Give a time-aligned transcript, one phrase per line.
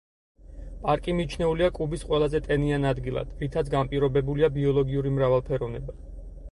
[0.85, 6.01] პარკი მიჩნეულია კუბის ყველაზე ტენიან ადგილად, რითაც განპირობებულია ბიოლოგიური მრავალფეროვნება.